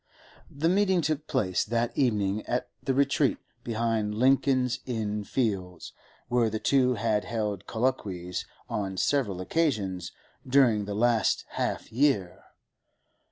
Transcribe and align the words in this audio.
The 0.49 0.67
meeting 0.67 1.01
took 1.01 1.27
place 1.27 1.63
that 1.63 1.95
evening 1.95 2.43
at 2.47 2.69
the 2.81 2.95
retreat 2.95 3.37
behind 3.63 4.15
Lincoln's 4.15 4.79
Inn 4.87 5.23
Fields 5.25 5.93
where 6.27 6.49
the 6.49 6.57
two 6.57 6.95
had 6.95 7.25
held 7.25 7.67
colloquies 7.67 8.47
on 8.67 8.97
several 8.97 9.39
occasions 9.41 10.11
during 10.47 10.85
the 10.85 10.95
last 10.95 11.45
half 11.49 11.91
year. 11.91 12.43